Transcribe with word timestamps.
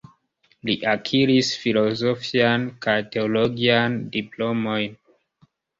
Li 0.69 0.73
akiris 0.93 1.51
filozofian 1.65 2.67
kaj 2.87 2.99
teologian 3.17 4.03
diplomojn. 4.19 5.03